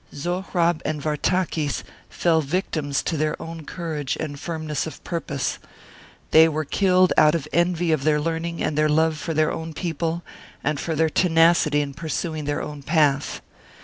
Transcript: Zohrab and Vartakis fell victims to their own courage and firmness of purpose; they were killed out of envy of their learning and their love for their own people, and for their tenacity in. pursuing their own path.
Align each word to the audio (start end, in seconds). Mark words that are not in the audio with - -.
Zohrab 0.15 0.81
and 0.83 0.99
Vartakis 0.99 1.83
fell 2.09 2.41
victims 2.41 3.03
to 3.03 3.15
their 3.17 3.39
own 3.39 3.65
courage 3.65 4.17
and 4.19 4.39
firmness 4.39 4.87
of 4.87 5.03
purpose; 5.03 5.59
they 6.31 6.49
were 6.49 6.65
killed 6.65 7.13
out 7.19 7.35
of 7.35 7.47
envy 7.53 7.91
of 7.91 8.03
their 8.03 8.19
learning 8.19 8.63
and 8.63 8.75
their 8.75 8.89
love 8.89 9.19
for 9.19 9.35
their 9.35 9.51
own 9.51 9.75
people, 9.75 10.23
and 10.63 10.79
for 10.79 10.95
their 10.95 11.11
tenacity 11.11 11.81
in. 11.81 11.93
pursuing 11.93 12.45
their 12.45 12.63
own 12.63 12.81
path. 12.81 13.41